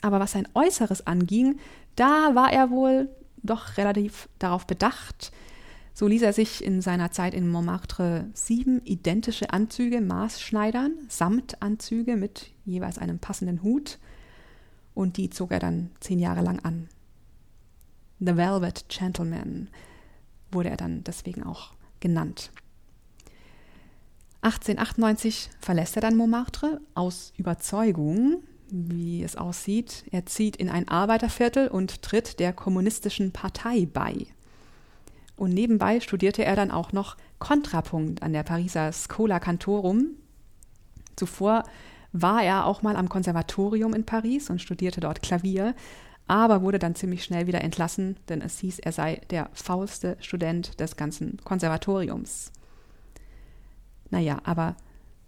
Aber 0.00 0.20
was 0.20 0.32
sein 0.32 0.48
Äußeres 0.54 1.06
anging, 1.06 1.58
da 1.96 2.34
war 2.34 2.52
er 2.52 2.70
wohl 2.70 3.10
doch 3.42 3.76
relativ 3.76 4.28
darauf 4.38 4.66
bedacht. 4.66 5.32
So 5.94 6.06
ließ 6.06 6.22
er 6.22 6.32
sich 6.32 6.64
in 6.64 6.80
seiner 6.80 7.10
Zeit 7.10 7.34
in 7.34 7.48
Montmartre 7.50 8.26
sieben 8.32 8.80
identische 8.84 9.52
Anzüge 9.52 10.00
maßschneidern, 10.00 10.92
Samtanzüge 11.08 12.16
mit 12.16 12.50
jeweils 12.64 12.98
einem 12.98 13.18
passenden 13.18 13.62
Hut, 13.62 13.98
und 14.94 15.16
die 15.16 15.30
zog 15.30 15.52
er 15.52 15.58
dann 15.58 15.90
zehn 16.00 16.18
Jahre 16.18 16.42
lang 16.42 16.60
an. 16.60 16.88
The 18.20 18.36
Velvet 18.36 18.88
Gentleman 18.88 19.68
wurde 20.50 20.70
er 20.70 20.76
dann 20.76 21.02
deswegen 21.02 21.42
auch 21.42 21.72
genannt. 22.00 22.52
1898 24.42 25.50
verlässt 25.60 25.96
er 25.96 26.02
dann 26.02 26.16
Montmartre 26.16 26.80
aus 26.94 27.32
Überzeugung, 27.36 28.42
wie 28.70 29.22
es 29.22 29.36
aussieht. 29.36 30.04
Er 30.10 30.26
zieht 30.26 30.56
in 30.56 30.68
ein 30.68 30.88
Arbeiterviertel 30.88 31.68
und 31.68 32.02
tritt 32.02 32.40
der 32.40 32.52
kommunistischen 32.52 33.30
Partei 33.30 33.86
bei. 33.86 34.26
Und 35.36 35.54
nebenbei 35.54 36.00
studierte 36.00 36.44
er 36.44 36.56
dann 36.56 36.72
auch 36.72 36.92
noch 36.92 37.16
Kontrapunkt 37.38 38.22
an 38.22 38.32
der 38.32 38.42
Pariser 38.42 38.92
Schola 38.92 39.38
Cantorum. 39.38 40.16
Zuvor 41.14 41.62
war 42.12 42.42
er 42.42 42.66
auch 42.66 42.82
mal 42.82 42.96
am 42.96 43.08
Konservatorium 43.08 43.94
in 43.94 44.04
Paris 44.04 44.50
und 44.50 44.60
studierte 44.60 45.00
dort 45.00 45.22
Klavier, 45.22 45.74
aber 46.26 46.62
wurde 46.62 46.80
dann 46.80 46.96
ziemlich 46.96 47.22
schnell 47.22 47.46
wieder 47.46 47.62
entlassen, 47.62 48.16
denn 48.28 48.40
es 48.40 48.58
hieß, 48.58 48.80
er 48.80 48.92
sei 48.92 49.20
der 49.30 49.50
faulste 49.52 50.16
Student 50.20 50.80
des 50.80 50.96
ganzen 50.96 51.38
Konservatoriums. 51.44 52.52
Naja, 54.12 54.42
aber 54.44 54.76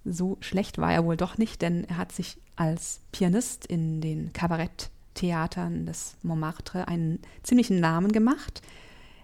so 0.04 0.36
schlecht 0.40 0.76
war 0.78 0.92
er 0.92 1.04
wohl 1.04 1.16
doch 1.16 1.38
nicht, 1.38 1.62
denn 1.62 1.84
er 1.84 1.96
hat 1.96 2.12
sich 2.12 2.36
als 2.54 3.00
Pianist 3.12 3.64
in 3.66 4.02
den 4.02 4.32
Kabaretttheatern 4.34 5.86
des 5.86 6.16
Montmartre 6.22 6.86
einen 6.86 7.18
ziemlichen 7.42 7.80
Namen 7.80 8.12
gemacht. 8.12 8.60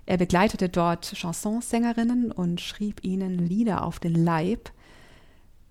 Er 0.07 0.17
begleitete 0.17 0.71
dort 0.71 1.12
Chansonsängerinnen 1.14 2.33
und 2.33 2.62
schrieb 2.62 3.05
ihnen 3.05 3.38
Lieder 3.38 3.85
auf 3.85 4.00
den 4.00 4.14
Leib. 4.14 4.73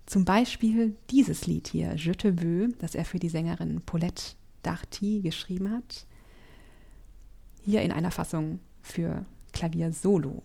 Zum 0.06 0.24
Beispiel 0.24 0.96
dieses 1.10 1.48
Lied 1.48 1.66
hier, 1.66 1.96
Je 1.96 2.12
te 2.12 2.40
veux, 2.40 2.72
das 2.78 2.94
er 2.94 3.04
für 3.04 3.18
die 3.18 3.28
Sängerin 3.28 3.82
Paulette 3.84 4.36
Darty 4.62 5.20
geschrieben 5.20 5.72
hat. 5.72 6.06
Hier 7.62 7.82
in 7.82 7.90
einer 7.90 8.12
Fassung 8.12 8.60
für 8.82 9.26
Klavier 9.52 9.92
Solo. 9.92 10.44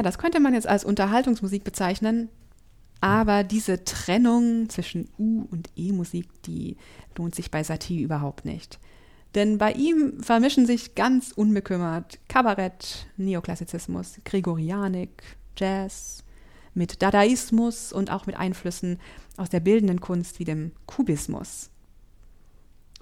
Ja, 0.00 0.04
das 0.04 0.16
könnte 0.16 0.40
man 0.40 0.54
jetzt 0.54 0.66
als 0.66 0.82
Unterhaltungsmusik 0.82 1.62
bezeichnen, 1.62 2.30
aber 3.02 3.44
diese 3.44 3.84
Trennung 3.84 4.70
zwischen 4.70 5.10
U- 5.18 5.46
und 5.50 5.68
E-Musik, 5.76 6.42
die 6.44 6.78
lohnt 7.18 7.34
sich 7.34 7.50
bei 7.50 7.62
Satie 7.62 8.00
überhaupt 8.00 8.46
nicht. 8.46 8.78
Denn 9.34 9.58
bei 9.58 9.72
ihm 9.72 10.22
vermischen 10.22 10.64
sich 10.64 10.94
ganz 10.94 11.32
unbekümmert 11.32 12.18
Kabarett, 12.28 13.08
Neoklassizismus, 13.18 14.20
Gregorianik, 14.24 15.36
Jazz, 15.58 16.24
mit 16.72 17.02
Dadaismus 17.02 17.92
und 17.92 18.10
auch 18.10 18.24
mit 18.24 18.38
Einflüssen 18.38 18.98
aus 19.36 19.50
der 19.50 19.60
bildenden 19.60 20.00
Kunst 20.00 20.38
wie 20.38 20.44
dem 20.44 20.72
Kubismus. 20.86 21.68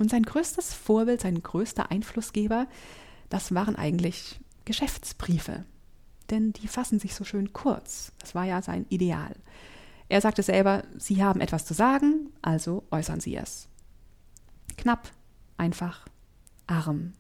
Und 0.01 0.11
sein 0.11 0.25
größtes 0.25 0.75
Vorbild, 0.75 1.21
sein 1.21 1.45
größter 1.45 1.93
Einflussgeber, 1.93 2.67
das 3.29 3.55
waren 3.55 3.77
eigentlich 3.77 4.41
Geschäftsbriefe 4.65 5.65
denn 6.31 6.53
die 6.53 6.69
fassen 6.69 6.99
sich 6.99 7.15
so 7.15 7.25
schön 7.25 7.53
kurz. 7.53 8.13
Das 8.19 8.35
war 8.35 8.45
ja 8.45 8.63
sein 8.63 8.87
Ideal. 8.89 9.35
Er 10.09 10.21
sagte 10.21 10.43
selber, 10.43 10.85
Sie 10.97 11.23
haben 11.23 11.41
etwas 11.41 11.65
zu 11.67 11.75
sagen, 11.75 12.31
also 12.41 12.85
äußern 12.91 13.21
Sie 13.21 13.37
es. 13.37 13.69
Knapp, 14.77 15.11
einfach, 15.57 16.07
arm. 16.67 17.13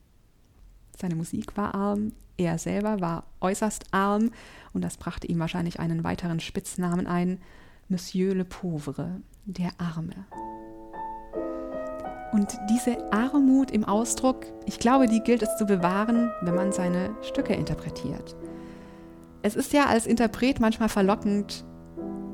Seine 0.97 1.16
Musik 1.16 1.57
war 1.57 1.75
arm, 1.75 2.12
er 2.37 2.57
selber 2.59 3.01
war 3.01 3.25
äußerst 3.40 3.87
arm 3.92 4.31
und 4.73 4.83
das 4.83 4.97
brachte 4.97 5.27
ihm 5.27 5.38
wahrscheinlich 5.38 5.81
einen 5.81 6.05
weiteren 6.05 6.40
Spitznamen 6.40 7.07
ein, 7.07 7.40
Monsieur 7.88 8.35
le 8.35 8.44
Pauvre, 8.44 9.21
der 9.44 9.71
Arme. 9.79 10.27
Und 12.33 12.59
diese 12.71 13.11
Armut 13.12 13.71
im 13.71 13.85
Ausdruck, 13.85 14.47
ich 14.66 14.79
glaube, 14.79 15.07
die 15.07 15.21
gilt 15.21 15.42
es 15.42 15.57
zu 15.57 15.64
bewahren, 15.64 16.31
wenn 16.42 16.55
man 16.55 16.73
seine 16.73 17.16
Stücke 17.23 17.55
interpretiert. 17.55 18.37
Es 19.42 19.55
ist 19.55 19.72
ja 19.72 19.87
als 19.87 20.07
Interpret 20.07 20.61
manchmal 20.61 20.88
verlockend, 20.88 21.64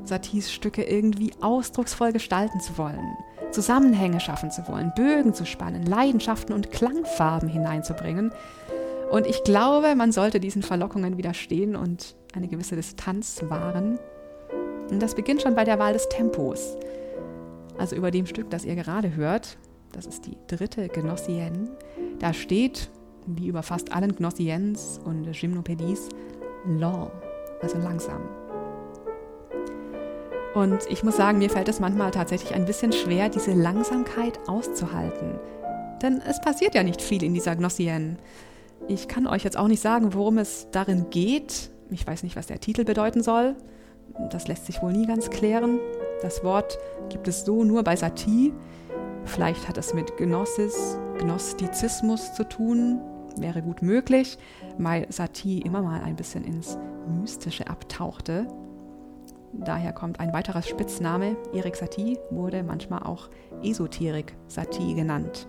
Saties 0.05 0.53
Stücke 0.53 0.83
irgendwie 0.83 1.33
ausdrucksvoll 1.41 2.13
gestalten 2.13 2.61
zu 2.61 2.77
wollen, 2.79 3.17
Zusammenhänge 3.51 4.21
schaffen 4.21 4.51
zu 4.51 4.67
wollen, 4.69 4.93
Bögen 4.97 5.35
zu 5.35 5.47
spannen, 5.47 5.85
Leidenschaften 5.85 6.55
und 6.55 6.71
Klangfarben 6.71 7.49
hineinzubringen. 7.49 8.33
Und 9.11 9.27
ich 9.27 9.45
glaube, 9.45 9.95
man 9.95 10.13
sollte 10.13 10.41
diesen 10.41 10.63
Verlockungen 10.63 11.19
widerstehen 11.19 11.77
und 11.77 12.17
eine 12.35 12.49
gewisse 12.49 12.77
Distanz 12.77 13.43
wahren. 13.49 13.99
Und 14.91 15.01
das 15.01 15.15
beginnt 15.15 15.43
schon 15.43 15.55
bei 15.55 15.65
der 15.65 15.79
Wahl 15.79 15.93
des 15.93 16.09
Tempos. 16.09 16.77
Also 17.79 17.97
über 17.97 18.11
dem 18.11 18.27
Stück, 18.27 18.51
das 18.51 18.65
ihr 18.65 18.77
gerade 18.77 19.15
hört, 19.15 19.59
das 19.93 20.07
ist 20.07 20.27
die 20.27 20.37
dritte 20.49 20.89
Gnossienne, 20.89 21.71
da 22.19 22.33
steht, 22.33 22.91
wie 23.27 23.49
über 23.49 23.63
fast 23.63 23.93
allen 23.93 24.15
Gnossiennes 24.15 25.01
und 25.05 25.31
Gymnopädies, 25.33 26.09
long, 26.67 27.11
also 27.63 27.79
langsam. 27.79 28.23
Und 30.55 30.89
ich 30.89 31.03
muss 31.03 31.17
sagen, 31.17 31.39
mir 31.39 31.51
fällt 31.51 31.69
es 31.69 31.81
manchmal 31.81 32.13
tatsächlich 32.13 32.55
ein 32.55 32.65
bisschen 32.65 32.93
schwer, 32.93 33.29
diese 33.29 33.53
Langsamkeit 33.53 34.39
auszuhalten. 34.47 35.41
Denn 36.01 36.23
es 36.29 36.41
passiert 36.41 36.75
ja 36.75 36.85
nicht 36.85 37.03
viel 37.03 37.25
in 37.25 37.35
dieser 37.35 37.57
Gnossienne. 37.57 38.19
Ich 38.87 39.09
kann 39.09 39.27
euch 39.27 39.43
jetzt 39.43 39.57
auch 39.57 39.67
nicht 39.67 39.81
sagen, 39.81 40.15
worum 40.15 40.39
es 40.39 40.69
darin 40.71 41.11
geht. 41.11 41.71
Ich 41.91 42.07
weiß 42.07 42.23
nicht, 42.23 42.37
was 42.37 42.47
der 42.47 42.61
Titel 42.61 42.85
bedeuten 42.85 43.23
soll. 43.23 43.57
Das 44.31 44.47
lässt 44.47 44.67
sich 44.67 44.81
wohl 44.83 44.93
nie 44.93 45.07
ganz 45.07 45.31
klären. 45.31 45.81
Das 46.23 46.45
Wort 46.45 46.79
gibt 47.09 47.27
es 47.27 47.45
so 47.45 47.65
nur 47.65 47.83
bei 47.83 47.97
Satie. 47.97 48.53
Vielleicht 49.25 49.69
hat 49.69 49.79
es 49.79 49.95
mit 49.95 50.17
Gnosis, 50.17 50.99
Gnostizismus 51.19 52.35
zu 52.35 52.49
tun. 52.49 53.01
Wäre 53.37 53.63
gut 53.63 53.83
möglich, 53.83 54.39
weil 54.79 55.11
Satie 55.11 55.61
immer 55.61 55.83
mal 55.83 56.03
ein 56.03 56.17
bisschen 56.17 56.45
ins 56.45 56.79
Mystische 57.21 57.67
abtauchte. 57.69 58.47
Daher 59.53 59.93
kommt 59.93 60.21
ein 60.21 60.33
weiterer 60.33 60.63
Spitzname. 60.63 61.37
Erik 61.53 61.77
Satie 61.77 62.19
wurde 62.31 62.63
manchmal 62.63 63.03
auch 63.03 63.29
Esoterik 63.63 64.35
Satie 64.49 64.95
genannt. 64.95 65.47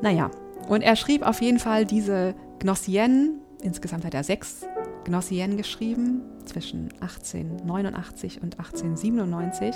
Naja, 0.00 0.30
und 0.68 0.82
er 0.82 0.96
schrieb 0.96 1.26
auf 1.26 1.40
jeden 1.40 1.58
Fall 1.58 1.84
diese 1.84 2.34
Gnossien, 2.58 3.40
insgesamt 3.62 4.04
hat 4.04 4.14
er 4.14 4.24
sechs 4.24 4.66
Gnossien 5.04 5.56
geschrieben, 5.56 6.22
zwischen 6.44 6.90
1889 7.00 8.42
und 8.42 8.58
1897. 8.58 9.74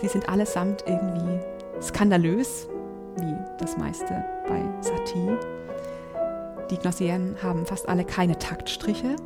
Sie 0.00 0.08
sind 0.08 0.28
allesamt 0.28 0.84
irgendwie 0.86 1.40
skandalös, 1.80 2.68
wie 3.16 3.34
das 3.58 3.76
meiste 3.76 4.24
bei 4.48 4.62
Satie. 4.80 5.36
Die 6.70 6.78
Gnossien 6.78 7.36
haben 7.42 7.66
fast 7.66 7.88
alle 7.88 8.04
keine 8.04 8.38
Taktstriche 8.38 9.16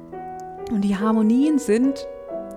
und 0.70 0.80
die 0.80 0.96
Harmonien 0.96 1.58
sind 1.58 2.06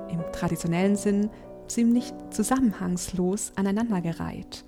im 0.09 0.21
traditionellen 0.31 0.95
Sinn 0.95 1.29
ziemlich 1.67 2.13
zusammenhangslos 2.29 3.51
aneinandergereiht. 3.57 4.63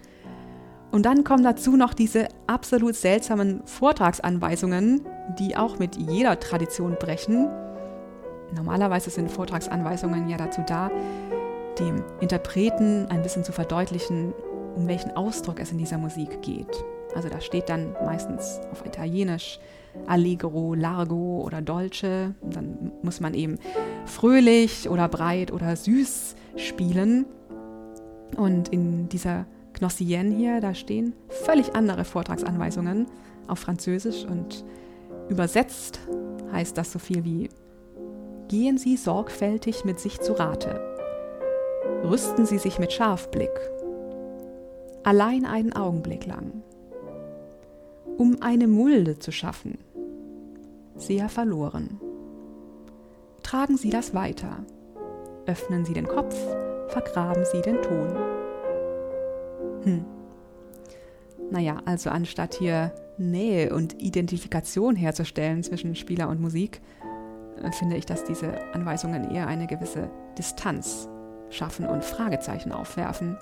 Und 0.91 1.05
dann 1.05 1.23
kommen 1.23 1.43
dazu 1.43 1.77
noch 1.77 1.93
diese 1.93 2.27
absolut 2.47 2.95
seltsamen 2.95 3.61
Vortragsanweisungen, 3.65 5.05
die 5.37 5.55
auch 5.55 5.79
mit 5.79 5.95
jeder 5.95 6.37
Tradition 6.39 6.97
brechen. 6.99 7.47
Normalerweise 8.53 9.11
sind 9.11 9.31
Vortragsanweisungen 9.31 10.27
ja 10.27 10.37
dazu 10.37 10.61
da, 10.67 10.89
dem 11.77 12.03
Interpreten 12.19 13.05
ein 13.05 13.21
bisschen 13.21 13.45
zu 13.45 13.53
verdeutlichen, 13.53 14.33
um 14.75 14.87
welchen 14.87 15.15
Ausdruck 15.15 15.59
es 15.59 15.71
in 15.71 15.77
dieser 15.77 15.97
Musik 15.97 16.41
geht. 16.41 16.83
Also 17.15 17.29
da 17.29 17.41
steht 17.41 17.69
dann 17.69 17.93
meistens 18.05 18.59
auf 18.71 18.85
Italienisch 18.85 19.59
Allegro, 20.07 20.73
Largo 20.73 21.41
oder 21.43 21.61
Dolce. 21.61 22.33
Dann 22.41 22.91
muss 23.01 23.19
man 23.19 23.33
eben 23.33 23.57
fröhlich 24.05 24.89
oder 24.89 25.07
breit 25.07 25.51
oder 25.51 25.75
süß 25.75 26.35
spielen. 26.55 27.25
Und 28.37 28.69
in 28.69 29.09
dieser 29.09 29.45
Gnossienne 29.73 30.35
hier, 30.35 30.61
da 30.61 30.73
stehen 30.73 31.13
völlig 31.29 31.75
andere 31.75 32.05
Vortragsanweisungen 32.05 33.07
auf 33.47 33.59
Französisch 33.59 34.25
und 34.25 34.63
übersetzt 35.29 35.99
heißt 36.51 36.77
das 36.77 36.91
so 36.91 36.99
viel 36.99 37.23
wie 37.23 37.49
Gehen 38.47 38.79
Sie 38.79 38.97
sorgfältig 38.97 39.85
mit 39.85 39.99
sich 39.99 40.19
zu 40.21 40.33
Rate. 40.33 40.81
Rüsten 42.03 42.47
Sie 42.47 42.57
sich 42.57 42.79
mit 42.79 42.91
Scharfblick. 42.91 43.51
Allein 45.03 45.45
einen 45.45 45.73
Augenblick 45.73 46.25
lang. 46.25 46.63
Um 48.19 48.41
eine 48.41 48.67
Mulde 48.67 49.17
zu 49.17 49.31
schaffen. 49.31 49.77
Sehr 50.97 51.29
verloren. 51.29 52.01
Tragen 53.43 53.77
Sie 53.77 53.89
das 53.89 54.13
weiter. 54.13 54.65
Öffnen 55.45 55.85
Sie 55.85 55.93
den 55.93 56.05
Kopf, 56.05 56.35
vergraben 56.89 57.45
Sie 57.45 57.61
den 57.61 57.81
Ton. 57.81 58.15
Hm. 59.83 60.05
Naja, 61.49 61.81
also 61.85 62.09
anstatt 62.09 62.55
hier 62.55 62.93
Nähe 63.17 63.73
und 63.73 64.01
Identifikation 64.01 64.97
herzustellen 64.97 65.63
zwischen 65.63 65.95
Spieler 65.95 66.27
und 66.27 66.41
Musik, 66.41 66.81
äh, 67.63 67.71
finde 67.71 67.95
ich, 67.95 68.05
dass 68.05 68.25
diese 68.25 68.51
Anweisungen 68.73 69.31
eher 69.31 69.47
eine 69.47 69.65
gewisse 69.65 70.09
Distanz 70.37 71.07
schaffen 71.49 71.87
und 71.87 72.03
Fragezeichen 72.03 72.73
aufwerfen. 72.73 73.37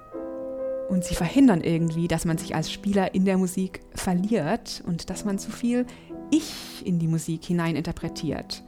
Und 0.89 1.03
sie 1.03 1.15
verhindern 1.15 1.61
irgendwie, 1.61 2.07
dass 2.07 2.25
man 2.25 2.37
sich 2.37 2.55
als 2.55 2.71
Spieler 2.71 3.13
in 3.13 3.25
der 3.25 3.37
Musik 3.37 3.81
verliert 3.93 4.81
und 4.85 5.09
dass 5.09 5.25
man 5.25 5.37
zu 5.37 5.51
viel 5.51 5.85
Ich 6.31 6.85
in 6.85 6.99
die 6.99 7.07
Musik 7.07 7.43
hinein 7.43 7.75
interpretiert. 7.75 8.63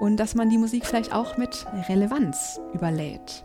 Und 0.00 0.16
dass 0.18 0.34
man 0.34 0.48
die 0.48 0.58
Musik 0.58 0.86
vielleicht 0.86 1.12
auch 1.12 1.36
mit 1.36 1.66
Relevanz 1.88 2.60
überlädt. 2.72 3.44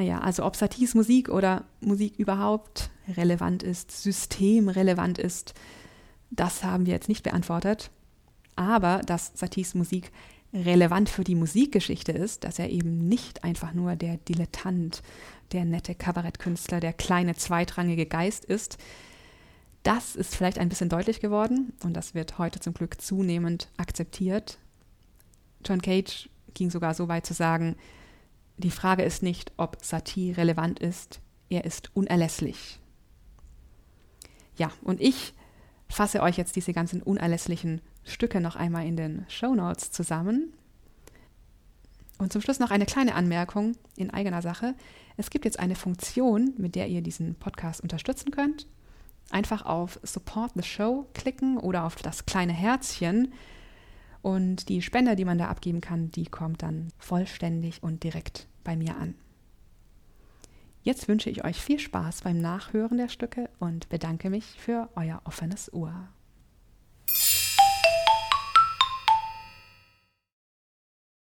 Naja, 0.00 0.20
also 0.20 0.46
ob 0.46 0.56
Saties 0.56 0.94
Musik 0.94 1.28
oder 1.28 1.66
Musik 1.82 2.18
überhaupt 2.18 2.88
relevant 3.18 3.62
ist, 3.62 3.90
systemrelevant 3.90 5.18
ist, 5.18 5.52
das 6.30 6.64
haben 6.64 6.86
wir 6.86 6.94
jetzt 6.94 7.10
nicht 7.10 7.22
beantwortet. 7.22 7.90
Aber 8.56 9.02
dass 9.04 9.32
Saties 9.34 9.74
Musik 9.74 10.10
relevant 10.54 11.10
für 11.10 11.22
die 11.22 11.34
Musikgeschichte 11.34 12.12
ist, 12.12 12.44
dass 12.44 12.58
er 12.58 12.70
eben 12.70 13.08
nicht 13.08 13.44
einfach 13.44 13.74
nur 13.74 13.94
der 13.94 14.16
Dilettant, 14.16 15.02
der 15.52 15.66
nette 15.66 15.94
Kabarettkünstler, 15.94 16.80
der 16.80 16.94
kleine 16.94 17.34
zweitrangige 17.34 18.06
Geist 18.06 18.46
ist, 18.46 18.78
das 19.82 20.16
ist 20.16 20.34
vielleicht 20.34 20.58
ein 20.58 20.70
bisschen 20.70 20.88
deutlich 20.88 21.20
geworden 21.20 21.74
und 21.84 21.92
das 21.92 22.14
wird 22.14 22.38
heute 22.38 22.58
zum 22.58 22.72
Glück 22.72 23.02
zunehmend 23.02 23.68
akzeptiert. 23.76 24.56
John 25.62 25.82
Cage 25.82 26.30
ging 26.54 26.70
sogar 26.70 26.94
so 26.94 27.08
weit 27.08 27.26
zu 27.26 27.34
sagen, 27.34 27.76
die 28.60 28.70
Frage 28.70 29.02
ist 29.02 29.22
nicht, 29.22 29.52
ob 29.56 29.78
Satie 29.82 30.32
relevant 30.32 30.78
ist, 30.78 31.20
er 31.48 31.64
ist 31.64 31.90
unerlässlich. 31.94 32.78
Ja, 34.56 34.70
und 34.82 35.00
ich 35.00 35.34
fasse 35.88 36.22
euch 36.22 36.36
jetzt 36.36 36.56
diese 36.56 36.72
ganzen 36.72 37.02
unerlässlichen 37.02 37.80
Stücke 38.04 38.40
noch 38.40 38.56
einmal 38.56 38.86
in 38.86 38.96
den 38.96 39.24
Show 39.28 39.54
Notes 39.54 39.90
zusammen. 39.90 40.52
Und 42.18 42.32
zum 42.32 42.42
Schluss 42.42 42.58
noch 42.58 42.70
eine 42.70 42.86
kleine 42.86 43.14
Anmerkung 43.14 43.76
in 43.96 44.10
eigener 44.10 44.42
Sache. 44.42 44.74
Es 45.16 45.30
gibt 45.30 45.44
jetzt 45.46 45.58
eine 45.58 45.74
Funktion, 45.74 46.52
mit 46.58 46.74
der 46.74 46.88
ihr 46.88 47.02
diesen 47.02 47.34
Podcast 47.34 47.80
unterstützen 47.80 48.30
könnt. 48.30 48.66
Einfach 49.30 49.64
auf 49.64 49.98
Support 50.02 50.52
the 50.54 50.62
Show 50.62 51.06
klicken 51.14 51.56
oder 51.56 51.84
auf 51.84 51.96
das 51.96 52.26
kleine 52.26 52.52
Herzchen 52.52 53.32
und 54.22 54.68
die 54.68 54.82
Spende, 54.82 55.16
die 55.16 55.24
man 55.24 55.38
da 55.38 55.48
abgeben 55.48 55.80
kann, 55.80 56.10
die 56.10 56.26
kommt 56.26 56.62
dann 56.62 56.88
vollständig 56.98 57.82
und 57.82 58.04
direkt 58.04 58.46
bei 58.64 58.76
mir 58.76 58.96
an. 58.96 59.14
Jetzt 60.82 61.08
wünsche 61.08 61.28
ich 61.28 61.44
euch 61.44 61.60
viel 61.60 61.78
Spaß 61.78 62.22
beim 62.22 62.38
Nachhören 62.38 62.96
der 62.96 63.08
Stücke 63.08 63.50
und 63.58 63.88
bedanke 63.90 64.30
mich 64.30 64.46
für 64.46 64.88
euer 64.96 65.20
offenes 65.24 65.72
Ohr. 65.72 66.08